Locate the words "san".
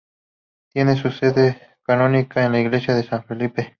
3.03-3.23